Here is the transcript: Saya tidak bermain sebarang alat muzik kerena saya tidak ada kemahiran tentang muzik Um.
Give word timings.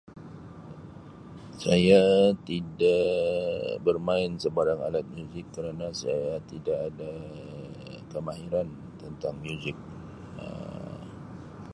Saya 1.63 2.05
tidak 2.41 3.05
bermain 3.85 4.31
sebarang 4.43 4.79
alat 4.87 5.05
muzik 5.15 5.45
kerena 5.55 5.89
saya 6.01 6.33
tidak 6.51 6.79
ada 6.89 7.11
kemahiran 8.11 8.65
tentang 9.01 9.35
muzik 9.45 9.77
Um. 10.41 11.01